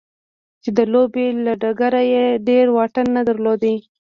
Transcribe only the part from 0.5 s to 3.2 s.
چې د لوبې له ډګره يې ډېر واټن